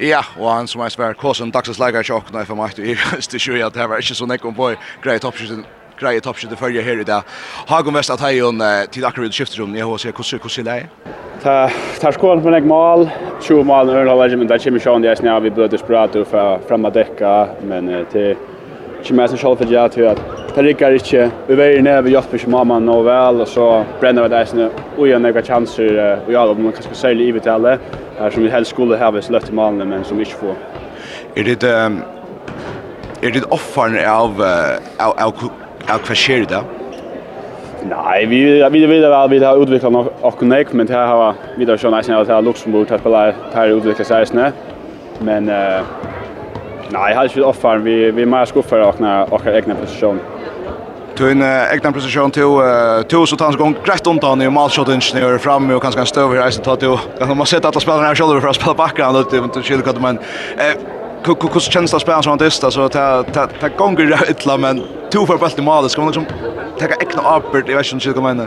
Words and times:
Ja, 0.00 0.24
og 0.40 0.48
han 0.50 0.66
som 0.66 0.82
er 0.82 0.90
spær 0.90 1.14
Kåsen 1.14 1.52
dagsens 1.54 1.78
leikar 1.78 2.02
tjokk, 2.02 2.32
når 2.32 2.42
jeg 2.42 2.48
får 2.48 2.58
meg 2.58 2.78
i 2.82 2.94
det 3.30 3.40
sjø 3.40 3.60
at 3.62 3.74
det 3.76 3.88
var 3.88 4.02
ikke 4.02 4.16
så 4.18 4.26
nekk 4.26 4.44
om 4.48 4.54
på 4.56 4.72
grei 5.04 5.20
toppskjuten 5.22 5.64
grei 5.94 6.18
toppskjuten 6.20 6.58
førje 6.58 6.82
her 6.82 7.00
i 7.00 7.06
dag. 7.06 7.22
Hagen 7.68 7.94
Vest 7.94 8.10
at 8.10 8.22
hei 8.24 8.40
on 8.42 8.58
til 8.90 9.06
akkurat 9.06 9.34
skifterum 9.34 9.76
i 9.76 9.84
hvordan 9.86 10.12
Kosse 10.16 10.60
er 10.60 10.66
det? 10.66 11.12
Ta 11.44 11.68
ta 12.00 12.10
skål 12.14 12.42
på 12.42 12.50
meg 12.50 12.66
mål, 12.66 13.06
20 13.40 13.64
mål 13.68 13.92
når 13.92 14.04
det 14.04 14.16
legend 14.18 14.48
där 14.48 14.58
Jimmy 14.58 14.78
det 14.78 15.08
där 15.08 15.14
snäv 15.14 15.42
vi 15.42 15.50
blöder 15.50 15.78
sprat 15.78 16.16
och 16.16 16.28
framma 16.68 16.90
dekka, 16.90 17.48
men 17.62 18.06
till 18.12 18.36
Chimasen 19.02 19.38
Schalfe 19.38 19.64
ja 19.64 19.88
till 19.88 20.08
at 20.08 20.43
det 20.54 20.64
rikker 20.64 20.94
ikke. 20.98 21.30
Vi 21.48 21.56
veier 21.58 21.82
ned, 21.82 22.02
vi 22.06 22.14
hjelper 22.14 22.38
ikke 22.38 22.52
mamma 22.54 22.78
nå 22.78 23.00
vel, 23.06 23.40
og 23.42 23.48
så 23.50 23.68
brenner 24.00 24.26
vi 24.26 24.30
det 24.30 24.38
eisene 24.38 24.68
og 24.94 25.08
gjør 25.08 25.22
noen 25.24 25.46
chanser 25.46 25.98
og 26.14 26.30
ja, 26.32 26.44
om 26.46 26.62
man 26.62 26.76
kan 26.76 26.86
skal 26.86 27.00
seile 27.00 27.26
i 27.26 27.34
vitale, 27.34 27.78
som 28.30 28.44
vi 28.44 28.52
helst 28.52 28.74
skulle 28.74 28.98
ha 29.00 29.10
hvis 29.14 29.32
løft 29.34 29.50
i 29.50 29.56
malene, 29.58 29.88
men 29.90 30.06
som 30.06 30.20
vi 30.20 30.28
ikke 30.28 30.44
får. 30.44 30.62
Er 31.34 31.50
det, 31.50 31.58
um, 31.64 31.98
er 33.22 33.34
det 33.34 33.44
offeren 33.50 33.98
av, 33.98 34.38
av, 34.38 35.18
av, 35.18 35.44
av 35.90 36.06
hva 36.06 36.18
skjer 36.18 36.46
det? 36.50 36.62
Nei, 37.84 38.24
vi 38.30 38.38
vi 38.72 38.86
vi 38.86 38.86
vel 38.86 39.28
vi 39.30 39.44
har 39.44 39.56
utviklat 39.60 39.92
nok 39.92 40.06
och 40.20 40.28
akkurat 40.28 40.72
men 40.72 40.86
det 40.86 40.94
har 40.94 41.34
vi 41.56 41.64
da 41.64 41.76
skjønner 41.76 42.20
att 42.20 42.28
ha 42.28 42.40
Luxemburg 42.40 42.92
att 42.92 43.00
spela 43.00 43.32
här 43.52 43.68
her 43.68 44.04
sig 44.04 44.26
snä. 44.26 44.52
Men 45.20 45.48
uh, 45.48 45.82
Nej, 46.88 47.14
har 47.14 47.14
hade 47.14 47.34
ju 47.34 47.42
offar 47.42 47.78
vi 47.78 48.10
vi 48.10 48.26
måste 48.26 48.26
mer 48.26 48.44
skuffar 48.44 48.78
och 48.78 49.00
när 49.00 49.34
och 49.34 49.46
egna 49.46 49.74
position. 49.74 50.20
Du 51.16 51.30
en 51.30 51.42
egna 51.72 51.92
position 51.92 52.30
till 52.30 52.42
till 53.08 53.26
så 53.26 53.36
tans 53.36 53.56
gång 53.56 53.76
rätt 53.84 54.06
undan 54.06 54.42
i 54.42 54.50
målshoten 54.50 55.00
snör 55.00 55.38
fram 55.38 55.70
och 55.70 55.82
kanske 55.82 56.00
en 56.00 56.06
stöver 56.06 56.42
här 56.42 56.50
så 56.50 56.62
tar 56.62 56.76
du 56.76 56.96
kan 57.18 57.36
man 57.36 57.46
sätta 57.46 57.68
alla 57.68 57.80
spelarna 57.80 58.06
här 58.06 58.14
själva 58.14 58.40
för 58.40 58.48
att 58.48 58.56
spela 58.56 58.74
det 59.12 59.40
och 59.40 59.50
det 59.54 59.62
skulle 59.62 59.82
kunna 59.82 60.00
men 60.00 60.18
eh 60.58 60.74
hur 61.26 61.60
känns 61.60 61.90
det 61.90 61.96
att 61.96 62.02
spela 62.02 62.22
som 62.22 62.30
han 62.30 62.38
testar 62.38 62.70
så 62.70 62.88
ta 62.88 63.22
ta 63.22 63.46
ta 63.60 63.68
gånger 63.68 64.18
illa 64.30 64.56
men 64.56 64.82
två 65.12 65.26
för 65.26 65.36
bollen 65.36 65.58
i 65.58 65.62
mål 65.62 65.88
ska 65.88 66.00
man 66.02 66.12
liksom 66.12 66.24
ta 66.78 66.86
egna 67.00 67.22
arbete 67.22 67.72
i 67.72 67.74
version 67.74 68.00
skulle 68.00 68.14
komma 68.14 68.30
in. 68.30 68.42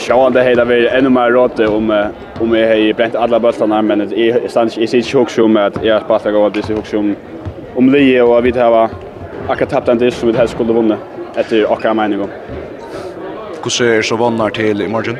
Sjåan 0.00 0.32
det 0.32 0.44
hela 0.44 0.64
vi 0.64 0.88
ännu 0.88 1.08
mer 1.08 1.30
råd 1.30 1.60
om 1.60 2.10
om 2.40 2.50
vi 2.50 2.62
har 2.62 2.94
bränt 2.94 3.14
alla 3.14 3.40
bollarna 3.40 3.82
men 3.82 4.12
jag 4.16 4.50
stannar 4.50 4.78
i 4.78 4.86
sitt 4.86 5.06
chock 5.06 5.30
som 5.30 5.56
att 5.56 5.84
jag 5.84 6.02
spelar 6.02 6.32
gå 6.32 6.48
det 6.48 6.62
så 6.62 6.82
som 6.82 7.16
om 7.76 7.90
Lee 7.90 8.22
och 8.22 8.46
vi 8.46 8.50
har 8.50 8.90
akkurat 9.48 9.70
tappat 9.70 9.88
en 9.88 9.98
dish 9.98 10.14
som 10.14 10.28
vi 10.28 10.38
helst 10.38 10.54
skulle 10.54 10.72
vunna 10.72 10.96
efter 11.34 11.72
akkurat 11.72 11.96
meningen. 11.96 12.28
Hur 13.62 13.70
ser 13.70 14.02
så 14.02 14.16
vannar 14.16 14.50
till 14.50 14.82
i 14.82 14.88
morgon? 14.88 15.16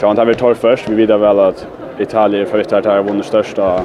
Ja, 0.00 0.08
han 0.08 0.18
har 0.18 0.24
vi 0.24 0.34
tar 0.34 0.54
först. 0.54 0.88
Vi 0.88 0.94
vidar 0.94 1.18
väl 1.18 1.38
att 1.40 1.66
Italien 1.98 2.46
för 2.46 2.74
att 2.74 2.84
ha 2.84 3.02
vunnit 3.02 3.26
största 3.26 3.82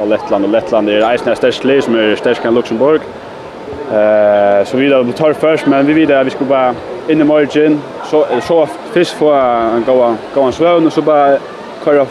av 0.00 0.08
Lettland 0.08 0.44
och 0.44 0.50
Lettland 0.50 0.88
är 0.88 1.18
det 1.24 1.36
störst 1.36 1.64
lag 1.64 1.82
som 1.82 1.94
är 1.94 2.16
störst 2.16 2.42
kan 2.42 2.54
Luxemburg. 2.54 3.00
Eh 3.92 4.64
så 4.64 4.76
vi 4.76 4.88
då 4.88 5.04
tar 5.04 5.32
först 5.32 5.66
men 5.66 5.86
vi 5.86 5.92
vidar 5.92 6.24
vi 6.24 6.30
skulle 6.30 6.50
bara 6.50 6.74
in 7.08 7.20
i 7.20 7.24
morgen. 7.24 7.80
så 8.10 8.26
så 8.42 8.66
fisk 8.92 9.16
för 9.16 9.34
en 9.76 9.84
gå 9.86 10.14
gå 10.34 10.42
en 10.42 10.52
svön 10.52 10.86
och 10.86 10.92
så 10.92 11.02
bara 11.02 11.38
köra 11.84 12.06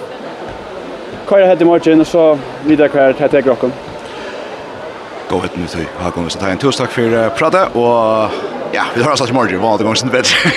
köra 1.29 1.45
hit 1.45 1.61
i 1.61 1.65
morgon 1.65 2.01
och 2.01 2.07
så 2.07 2.37
vidare 2.65 2.89
kvar 2.89 3.13
till 3.13 3.29
Tekrocken 3.29 3.71
gå 5.29 5.45
ut 5.45 5.57
nu 5.57 5.67
så 5.67 5.77
har 5.97 6.11
gått 6.11 6.31
så 6.31 6.39
ta 6.39 6.47
en 6.47 6.57
torsdag 6.57 6.87
för 6.87 7.29
prata 7.29 7.67
och 7.67 8.31
ja, 8.71 8.83
vi 8.95 9.03
har 9.03 9.15
sagt 9.15 9.33
morgon 9.33 9.61
vad 9.61 9.79
det 9.79 9.83
går 9.83 9.95
sen 9.95 10.09
bättre. 10.09 10.51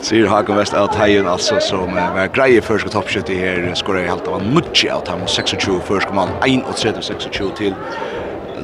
Ser 0.00 0.16
här 0.16 0.26
har 0.26 0.42
kommit 0.42 0.72
Hajen 0.94 1.28
alltså 1.28 1.60
som 1.60 1.94
var 1.94 2.34
grejer 2.34 2.60
första 2.60 2.88
toppskytt 2.88 3.30
i 3.30 3.34
här 3.34 3.72
skorar 3.74 4.02
helt 4.02 4.28
av 4.28 4.42
mycket 4.54 4.92
av 4.92 5.08
han 5.08 5.20
26 5.26 5.64
första 5.84 6.12
man 6.12 6.28
31 6.42 6.74
26 6.76 7.56
till 7.56 7.74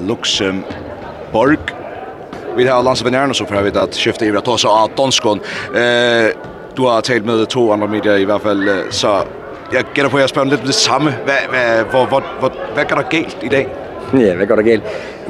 Luxemburg. 0.08 1.58
Vi 2.56 2.68
har 2.68 2.82
landsvenärna 2.82 3.34
så 3.34 3.46
för 3.46 3.62
vi 3.62 3.78
att 3.78 3.94
skifta 3.94 4.24
i 4.24 4.36
att 4.36 4.44
ta 4.44 4.58
så 4.58 4.84
att 4.84 4.96
Donskon 4.96 5.41
eh 5.74 6.31
du 6.76 6.82
har 6.82 7.00
tagit 7.00 7.25
med 7.25 7.48
två 7.48 7.72
andra 7.72 7.86
media 7.86 8.19
i 8.19 8.25
alla 8.25 8.38
fall 8.38 8.82
så 8.91 9.22
jag 9.72 9.84
gäller 9.94 10.10
på 10.10 10.20
jag 10.20 10.31
spänner 10.31 10.50
lite 10.50 10.66
det 10.66 10.72
samme. 10.72 11.12
Vad 11.26 11.86
vad 11.92 12.10
vad 12.10 12.22
vad 12.41 12.52
vad 12.76 12.88
kan 12.88 13.04
det 13.10 13.16
gälla 13.16 13.28
i 13.41 13.48
dag? 13.48 13.85
Ja, 14.15 14.34
hvad 14.34 14.47
går 14.47 14.55
der 14.55 14.62
galt? 14.62 14.83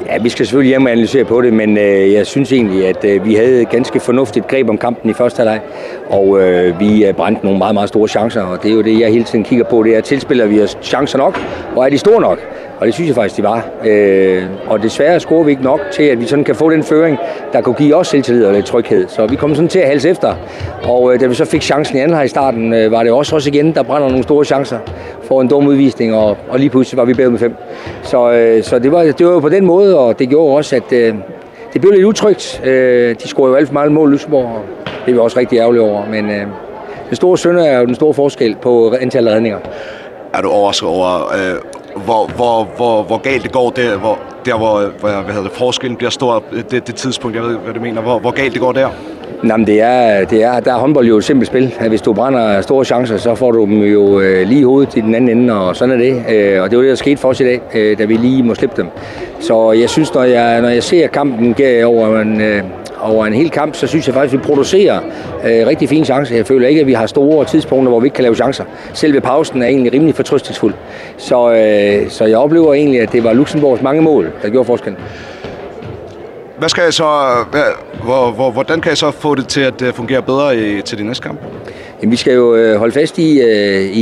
Ja, 0.05 0.17
vi 0.17 0.29
skal 0.29 0.45
selvfølgelig 0.45 0.69
hjem 0.69 0.85
og 0.85 0.91
analysere 0.91 1.23
på 1.23 1.41
det, 1.41 1.53
men 1.53 1.77
øh, 1.77 2.13
jeg 2.13 2.27
synes 2.27 2.51
egentlig, 2.51 2.87
at 2.87 3.05
øh, 3.05 3.25
vi 3.25 3.35
havde 3.35 3.65
ganske 3.65 3.99
fornuftigt 3.99 4.47
greb 4.47 4.69
om 4.69 4.77
kampen 4.77 5.09
i 5.09 5.13
første 5.13 5.37
halvleg, 5.37 5.61
og 6.09 6.41
øh, 6.41 6.79
vi 6.79 7.05
brændte 7.17 7.45
nogle 7.45 7.57
meget, 7.57 7.73
meget 7.73 7.89
store 7.89 8.07
chancer, 8.07 8.41
og 8.41 8.63
det 8.63 8.71
er 8.71 8.75
jo 8.75 8.81
det, 8.81 8.99
jeg 8.99 9.09
hele 9.09 9.23
tiden 9.23 9.43
kigger 9.43 9.65
på, 9.65 9.83
det 9.83 9.95
er, 9.95 10.01
tilspiller 10.01 10.45
vi 10.45 10.61
os 10.61 10.77
chancer 10.81 11.17
nok, 11.17 11.39
og 11.75 11.85
er 11.85 11.89
de 11.89 11.97
store 11.97 12.21
nok? 12.21 12.39
Og 12.79 12.85
det 12.85 12.93
synes 12.93 13.07
jeg 13.07 13.15
faktisk, 13.15 13.37
de 13.37 13.43
var. 13.43 13.65
Øh, 13.85 14.43
og 14.67 14.83
desværre 14.83 15.19
scorer 15.19 15.43
vi 15.43 15.51
ikke 15.51 15.63
nok 15.63 15.79
til, 15.91 16.03
at 16.03 16.19
vi 16.21 16.25
sådan 16.25 16.43
kan 16.43 16.55
få 16.55 16.69
den 16.69 16.83
føring, 16.83 17.17
der 17.53 17.61
kunne 17.61 17.75
give 17.75 17.95
os 17.95 18.07
selvtillid 18.07 18.45
og 18.45 18.53
lidt 18.53 18.65
tryghed. 18.65 19.07
Så 19.07 19.25
vi 19.25 19.35
kom 19.35 19.55
sådan 19.55 19.69
til 19.69 19.79
at 19.79 19.87
halse 19.87 20.09
efter. 20.09 20.35
Og 20.83 21.13
øh, 21.13 21.19
da 21.19 21.25
vi 21.25 21.35
så 21.35 21.45
fik 21.45 21.61
chancen 21.61 21.97
i 21.97 21.99
anden 21.99 22.25
i 22.25 22.27
starten, 22.27 22.73
øh, 22.73 22.91
var 22.91 23.03
det 23.03 23.11
også 23.11 23.35
også 23.35 23.49
igen, 23.49 23.73
der 23.73 23.83
brænder 23.83 24.09
nogle 24.09 24.23
store 24.23 24.45
chancer 24.45 24.79
for 25.23 25.41
en 25.41 25.47
dum 25.47 25.67
udvisning, 25.67 26.15
og, 26.15 26.37
og 26.49 26.59
lige 26.59 26.69
pludselig 26.69 26.97
var 26.97 27.05
vi 27.05 27.13
bedre 27.13 27.29
med 27.29 27.39
fem. 27.39 27.55
Så, 28.03 28.31
øh, 28.31 28.63
så 28.63 28.79
det, 28.79 28.91
var, 28.91 29.03
det 29.03 29.25
var 29.25 29.31
jo 29.31 29.39
på 29.39 29.49
den 29.49 29.65
måde, 29.65 29.99
og 29.99 30.19
det 30.19 30.29
gjorde 30.29 30.57
også, 30.57 30.75
at 30.75 30.91
øh, 30.91 31.15
det 31.73 31.81
blev 31.81 31.93
lidt 31.93 32.05
utrygt. 32.05 32.61
Øh, 32.65 33.15
de 33.23 33.27
scorede 33.27 33.51
jo 33.51 33.55
alt 33.55 33.67
for 33.67 33.73
meget 33.73 33.91
mål, 33.91 34.11
Lyseborg, 34.13 34.45
og 34.45 34.61
det 35.05 35.11
er 35.11 35.13
vi 35.13 35.19
også 35.19 35.39
rigtig 35.39 35.59
ærgerlige 35.59 35.81
over. 35.81 36.05
Men 36.05 36.29
øh, 36.29 36.45
den 37.09 37.15
store 37.15 37.37
sønder 37.37 37.63
er 37.63 37.79
jo 37.79 37.85
den 37.85 37.95
store 37.95 38.13
forskel 38.13 38.55
på 38.61 38.95
antallet 39.01 39.31
af 39.31 39.35
redninger. 39.35 39.57
Er 40.33 40.41
du 40.41 40.49
overrasket 40.49 40.89
over, 40.89 41.33
øh, 41.33 41.55
hvor, 42.05 42.31
hvor, 42.35 42.67
hvor, 42.77 43.03
hvor 43.03 43.17
galt 43.17 43.43
det 43.43 43.51
går 43.51 43.69
der, 43.69 43.97
hvor, 43.97 44.19
der 44.45 44.57
hvor, 44.57 44.79
hvad 44.79 45.11
hvad 45.11 45.33
hedder 45.33 45.49
det, 45.49 45.57
forskellen 45.57 45.97
bliver 45.97 46.09
stor, 46.09 46.43
det, 46.71 46.87
det 46.87 46.95
tidspunkt, 46.95 47.35
jeg 47.35 47.43
ved, 47.43 47.57
hvad 47.57 47.73
du 47.73 47.81
mener, 47.81 48.01
hvor, 48.01 48.19
hvor 48.19 48.31
galt 48.31 48.53
det 48.53 48.61
går 48.61 48.71
der? 48.71 48.89
Nej, 49.43 49.57
men 49.57 49.67
det 49.67 49.81
er, 49.81 50.25
det 50.25 50.43
er, 50.43 50.59
der 50.59 50.73
er 50.73 50.77
håndbold 50.77 51.07
jo 51.07 51.17
et 51.17 51.23
simpelt 51.23 51.47
spil. 51.47 51.73
At 51.79 51.89
hvis 51.89 52.01
du 52.01 52.13
brænder 52.13 52.61
store 52.61 52.85
chancer, 52.85 53.17
så 53.17 53.35
får 53.35 53.51
du 53.51 53.65
dem 53.65 53.81
jo 53.81 54.19
øh, 54.19 54.47
lige 54.47 54.59
i 54.59 54.63
hovedet 54.63 54.95
i 54.95 55.01
den 55.01 55.15
anden 55.15 55.37
ende, 55.37 55.53
og 55.53 55.75
sådan 55.75 55.95
er 55.95 55.97
det. 55.97 56.23
Øh, 56.29 56.61
og 56.63 56.69
det 56.69 56.77
var 56.77 56.83
det, 56.83 56.89
der 56.89 56.95
skete 56.95 57.17
for 57.17 57.29
os 57.29 57.39
i 57.39 57.43
dag, 57.43 57.61
øh, 57.73 57.97
da 57.97 58.05
vi 58.05 58.13
lige 58.13 58.43
må 58.43 58.55
slippe 58.55 58.81
dem. 58.81 58.87
Så 59.39 59.71
jeg 59.71 59.89
synes, 59.89 60.13
når 60.13 60.23
jeg, 60.23 60.61
når 60.61 60.69
jeg 60.69 60.83
ser 60.83 61.07
kampen 61.07 61.55
over 61.85 62.21
en, 62.21 62.41
øh, 62.41 62.63
over 63.01 63.25
en 63.25 63.33
hel 63.33 63.49
kamp, 63.49 63.75
så 63.75 63.87
synes 63.87 64.07
jeg 64.07 64.15
faktisk, 64.15 64.33
at 64.33 64.39
vi 64.39 64.45
producerer 64.45 64.99
øh, 65.43 65.67
rigtig 65.67 65.89
fine 65.89 66.05
chancer. 66.05 66.35
Jeg 66.35 66.47
føler 66.47 66.67
ikke, 66.67 66.81
at 66.81 66.87
vi 66.87 66.93
har 66.93 67.07
store 67.07 67.45
tidspunkter, 67.45 67.89
hvor 67.89 67.99
vi 67.99 68.05
ikke 68.05 68.15
kan 68.15 68.23
lave 68.23 68.35
chancer. 68.35 68.63
Selv 68.93 69.13
ved 69.13 69.21
pausen 69.21 69.61
er 69.61 69.67
egentlig 69.67 69.93
rimelig 69.93 70.15
fortrystelsfuld. 70.15 70.73
Så, 71.17 71.51
øh, 71.51 72.09
så 72.09 72.25
jeg 72.25 72.37
oplever 72.37 72.73
egentlig, 72.73 73.01
at 73.01 73.11
det 73.11 73.23
var 73.23 73.33
Luxemburgs 73.33 73.81
mange 73.81 74.01
mål, 74.01 74.31
der 74.41 74.49
gjorde 74.49 74.65
forskellen. 74.65 74.99
Hvad 76.57 76.69
skal 76.69 76.83
jeg 76.83 76.93
så, 76.93 77.05
hvad, 77.51 77.61
hvor, 78.03 78.31
hvor, 78.31 78.51
hvordan 78.51 78.81
kan 78.81 78.89
jeg 78.89 78.97
så 78.97 79.11
få 79.11 79.35
det 79.35 79.47
til 79.47 79.61
at 79.61 79.83
fungere 79.93 80.21
bedre 80.21 80.57
i, 80.57 80.81
til 80.81 80.97
de 80.97 81.03
næste 81.03 81.23
kamp? 81.23 81.39
Jamen, 82.01 82.11
vi 82.11 82.17
skal 82.17 82.33
jo 82.33 82.77
holde 82.77 82.93
fast 82.93 83.17
i, 83.17 83.41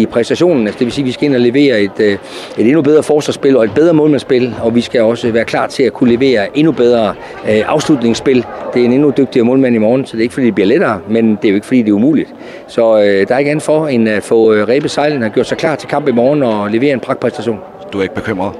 i 0.01 0.05
præstationen. 0.05 0.67
Altså, 0.67 0.79
det 0.79 0.85
vil 0.85 0.93
sige, 0.93 1.03
at 1.03 1.07
vi 1.07 1.11
skal 1.11 1.25
ind 1.25 1.35
og 1.35 1.41
levere 1.41 1.81
et, 1.81 1.99
et 1.99 2.19
endnu 2.57 2.81
bedre 2.81 3.03
forsvarsspil 3.03 3.57
og 3.57 3.63
et 3.63 3.71
bedre 3.75 3.93
målmandsspil. 3.93 4.55
Og 4.63 4.75
vi 4.75 4.81
skal 4.81 5.01
også 5.01 5.31
være 5.31 5.45
klar 5.45 5.67
til 5.67 5.83
at 5.83 5.93
kunne 5.93 6.11
levere 6.11 6.57
endnu 6.57 6.71
bedre 6.71 7.15
afslutningsspil. 7.45 8.45
Det 8.73 8.81
er 8.81 8.85
en 8.85 8.93
endnu 8.93 9.13
dygtigere 9.17 9.45
målmand 9.45 9.75
i 9.75 9.77
morgen, 9.77 10.05
så 10.05 10.11
det 10.11 10.19
er 10.19 10.23
ikke 10.23 10.33
fordi, 10.33 10.45
det 10.45 10.55
bliver 10.55 10.67
lettere, 10.67 10.99
men 11.09 11.35
det 11.35 11.45
er 11.45 11.49
jo 11.49 11.55
ikke 11.55 11.67
fordi, 11.67 11.81
det 11.81 11.89
er 11.89 11.93
umuligt. 11.93 12.33
Så 12.67 12.97
øh, 12.97 13.27
der 13.27 13.35
er 13.35 13.39
ikke 13.39 13.51
andet 13.51 13.63
for, 13.63 13.87
end 13.87 14.09
at 14.09 14.23
få 14.23 14.53
øh, 14.53 14.67
Rebe 14.67 14.89
Sejlen 14.89 15.21
har 15.21 15.29
gjort 15.29 15.47
sig 15.47 15.57
klar 15.57 15.75
til 15.75 15.89
kamp 15.89 16.07
i 16.07 16.11
morgen 16.11 16.43
og 16.43 16.71
levere 16.71 16.93
en 16.93 16.99
pragtpræstation. 16.99 17.59
Du 17.93 17.99
er 17.99 18.03
ikke 18.03 18.15
bekymret? 18.15 18.53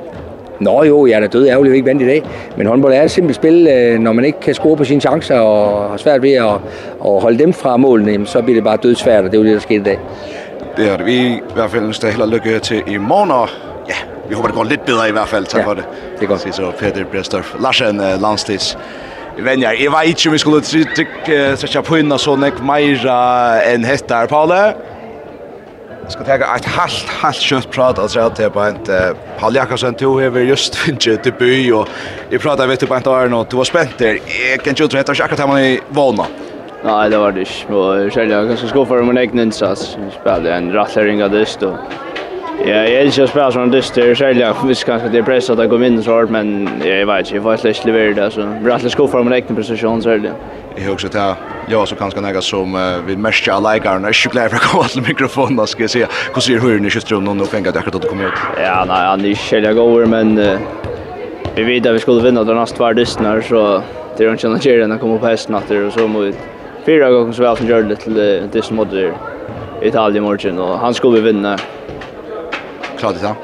Nå 0.59 0.83
jo, 0.83 1.05
jeg 1.05 1.15
er 1.15 1.19
da 1.19 1.27
død 1.27 1.47
ærgerlig 1.47 1.75
ikke 1.75 1.87
vandt 1.87 2.01
i 2.01 2.05
dag, 2.05 2.23
men 2.57 2.67
håndbold 2.67 2.93
er 2.93 3.03
et 3.03 3.11
simpelt 3.11 3.35
spil. 3.35 3.67
Når 3.99 4.13
man 4.13 4.25
ikke 4.25 4.39
kan 4.39 4.53
score 4.53 4.77
på 4.77 4.83
sine 4.83 5.01
chancer 5.01 5.39
og 5.39 5.89
har 5.89 5.97
svært 5.97 6.21
ved 6.21 6.31
at, 6.31 6.53
at 7.05 7.21
holde 7.21 7.39
dem 7.39 7.53
fra 7.53 7.77
målene, 7.77 8.27
så 8.27 8.41
bliver 8.41 8.57
det 8.57 8.63
bare 8.63 8.77
dødsvært, 8.77 9.23
og 9.23 9.31
det 9.31 9.37
er 9.37 9.41
jo 9.41 9.45
det, 9.45 9.53
der 9.53 9.59
skete 9.59 9.81
i 9.81 9.83
dag. 9.83 9.99
Det 10.77 10.89
har 10.89 11.03
vi 11.03 11.15
i 11.15 11.41
hvert 11.53 11.71
fald 11.71 11.83
en 11.83 11.93
dag 12.01 12.11
held 12.11 12.21
og 12.21 12.27
lykke 12.27 12.59
til 12.59 12.83
i 12.87 12.97
morgen, 12.97 13.31
og 13.31 13.49
ja, 13.87 13.95
vi 14.29 14.35
håber, 14.35 14.47
det 14.47 14.55
går 14.55 14.63
lidt 14.63 14.85
bedre 14.85 15.09
i 15.09 15.11
hvert 15.11 15.27
fald. 15.27 15.45
Tak 15.45 15.61
ja, 15.61 15.67
for 15.67 15.73
det. 15.73 15.83
det 16.19 16.23
er 16.23 16.27
godt. 16.27 16.55
Så, 16.55 16.71
Peter 16.79 17.05
Brestorff, 17.05 17.55
Larsen, 17.59 17.99
uh, 17.99 18.21
Landstis. 18.21 18.77
Venjar, 19.37 19.71
jeg 19.83 19.91
var 19.91 20.01
ikke 20.01 20.21
om 20.27 20.33
vi 20.33 20.37
skulle 20.37 20.61
trykke, 20.61 21.57
så 21.57 21.67
jeg 21.73 21.83
på 21.83 21.95
henne 21.95 22.15
sånn, 22.19 22.43
ikke 22.47 22.63
mer 22.63 23.07
enn 23.67 23.83
hettar, 23.83 24.29
Paule. 24.31 24.61
Jag 26.05 26.11
ska 26.11 26.23
ta 26.23 26.55
ett 26.55 26.65
halt 26.65 27.05
halt 27.21 27.35
kött 27.35 27.71
prat 27.71 27.99
alltså 27.99 28.19
att 28.19 28.35
det 28.35 28.49
på 28.49 28.61
ett 28.61 28.89
Paul 29.39 29.55
Jakobsen 29.55 29.93
tog 29.93 30.21
över 30.21 30.41
just 30.41 30.75
finge 30.75 31.17
till 31.17 31.33
by 31.39 31.71
och 31.71 31.87
vi 32.29 32.39
pratar 32.39 32.67
vet 32.67 32.79
du 32.79 32.85
på 32.85 32.95
ett 32.95 33.07
år 33.07 33.27
nu 33.27 33.45
du 33.49 33.57
var 33.57 33.63
spänt 33.63 33.97
där. 33.97 34.19
Jag 34.51 34.63
kan 34.63 34.73
ju 34.73 34.87
tro 34.87 34.99
att 34.99 35.07
jag 35.07 35.21
akkurat 35.21 35.49
man 35.49 35.59
i 35.59 35.79
Valma. 35.89 36.25
Nej, 36.83 37.09
det 37.09 37.17
var 37.17 37.31
det. 37.31 37.73
Och 37.75 38.13
själva 38.13 38.47
kanske 38.47 38.67
ska 38.67 38.85
för 38.85 39.03
min 39.03 39.17
egen 39.17 39.39
insats. 39.39 39.97
Spelade 40.21 40.53
en 40.53 40.73
rattlering 40.73 41.23
av 41.23 41.31
det 41.31 41.57
då. 41.59 41.77
Ja, 42.63 42.79
jeg 42.87 43.01
elsker 43.03 43.25
å 43.25 43.29
spille 43.29 43.47
sånn 43.51 43.71
dyster, 43.73 44.13
særlig 44.17 44.41
jeg 44.41 44.67
visste 44.69 44.87
kanskje 44.87 45.09
at 45.09 45.15
jeg 45.17 45.25
presset 45.27 45.51
at 45.53 45.65
jeg 45.65 45.69
kom 45.73 45.83
inn 45.85 45.97
så 46.01 46.15
hardt, 46.15 46.31
men 46.33 46.69
jeg 46.81 47.03
vet 47.09 47.27
ikke, 47.27 47.35
jeg 47.35 47.43
får 47.43 47.65
ikke 47.71 47.89
levere 47.89 48.13
det, 48.15 48.27
så 48.31 48.41
jeg 48.41 48.61
ble 48.63 48.73
alltid 48.73 48.93
skuffet 48.93 49.19
om 49.19 49.27
en 49.29 49.35
egen 49.35 49.57
prestasjon, 49.57 50.01
særlig. 50.05 50.31
Jeg 50.75 50.85
har 50.85 50.95
også 50.95 51.11
til 51.11 51.43
jeg 51.65 51.79
var 51.81 51.89
så 51.89 51.97
kanskje 51.99 52.23
nega 52.23 52.41
som 52.45 52.73
uh, 52.77 53.01
vi 53.05 53.17
mest 53.19 53.47
av 53.51 53.61
leikeren, 53.65 54.07
jeg 54.07 54.15
er 54.15 54.19
ikke 54.21 54.33
glad 54.37 54.53
for 54.53 54.61
å 54.61 54.69
komme 54.69 54.89
til 54.93 55.05
mikrofonen, 55.05 55.61
skal 55.67 55.85
jeg 55.85 55.93
si. 55.93 56.01
Hvordan 56.07 56.47
sier 56.47 56.63
høyren 56.63 56.87
i 56.87 56.95
kjøstrømmen 56.95 57.39
nå, 57.41 57.49
penger 57.51 57.75
til 57.75 57.83
akkurat 57.83 57.99
at 57.99 58.07
du 58.07 58.09
kom 58.13 58.23
ut? 58.23 58.41
Ja, 58.61 58.79
nei, 58.87 59.03
han 59.09 59.27
er 59.27 59.35
ikke 59.35 59.59
helt 59.59 59.79
god, 59.81 60.07
men 60.15 60.35
vi 61.59 61.69
vet 61.69 61.91
at 61.91 61.99
vi 61.99 62.03
skulle 62.07 62.25
vinne 62.25 62.47
den 62.47 62.59
neste 62.61 62.81
hver 62.81 62.97
dysten 62.97 63.29
her, 63.29 63.45
så 63.45 63.63
det 64.15 64.25
er 64.25 64.33
ikke 64.33 64.55
noe 64.55 64.63
kjære 64.63 64.87
enn 64.87 64.95
å 64.95 65.01
komme 65.01 65.21
på 65.21 65.29
hesten 65.29 65.59
etter, 65.59 65.85
og 65.85 65.95
så 65.95 66.09
må 66.09 66.27
vi 66.27 66.35
fyra 66.87 67.11
ganger 67.13 67.33
som 67.33 67.45
vi 67.45 67.51
har 67.51 67.61
som 67.61 67.71
gjør 67.75 67.89
det 67.91 68.01
til 68.07 68.21
uh, 68.21 68.51
dysten 68.53 68.79
mot 68.79 68.99
Italien 69.85 70.23
i 70.23 70.27
morgen, 70.31 70.61
og 70.65 70.77
han 70.81 70.97
skulle 70.97 71.21
vi 71.21 71.33
vinne 71.33 71.57
klart 73.13 73.21
det. 73.21 73.35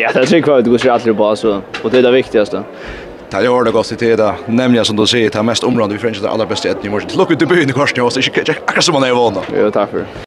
Ja, 0.00 0.10
det 0.14 0.26
tror 0.26 0.48
jag 0.48 0.58
att 0.58 0.64
det 0.64 0.70
går 0.70 0.78
så 0.78 0.92
alltid 0.92 1.16
på 1.16 1.36
så 1.36 1.60
och 1.82 1.90
det 1.90 1.98
är 1.98 2.02
det 2.02 2.10
viktigaste. 2.10 2.62
Det 3.30 3.44
gör 3.44 3.64
det 3.64 3.70
gott 3.70 3.92
i 3.92 3.96
tid 3.96 4.18
där. 4.18 4.34
Nämligen 4.46 4.84
som 4.84 4.96
du 4.96 5.06
säger, 5.06 5.30
det 5.30 5.42
mest 5.42 5.64
området 5.64 5.94
vi 5.94 5.98
främst 5.98 6.22
det 6.22 6.30
allra 6.30 6.46
bästa 6.46 6.68
ett 6.68 6.82
nymål. 6.82 7.02
Lucka 7.16 7.32
ut 7.32 7.42
i 7.42 7.46
byn 7.46 7.70
i 7.70 7.72
korsen 7.72 8.04
och 8.04 8.12
så 8.12 8.20
inte 8.20 8.54
akkurat 8.66 8.84
som 8.84 8.92
man 8.92 9.02
är 9.02 9.12
vana. 9.12 9.40
Jo, 9.58 9.70
tack 9.70 9.90
för 9.90 9.98
det. 9.98 10.06